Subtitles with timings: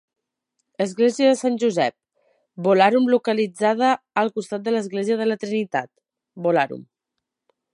[0.83, 1.93] Església de Sant Josep,
[2.67, 3.91] Bolarum localitzada
[4.23, 5.93] al costat de l'Església de la Trinitat,
[6.47, 6.83] Bolarum.